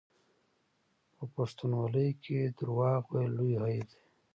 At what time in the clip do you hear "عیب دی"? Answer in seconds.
3.63-4.01